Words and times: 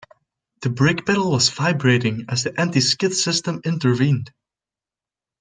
The 0.63 0.71
brake 0.71 1.05
pedal 1.05 1.29
was 1.29 1.51
vibrating 1.51 2.25
as 2.27 2.43
the 2.43 2.59
anti-skid 2.59 3.13
system 3.13 3.61
intervened. 3.63 4.33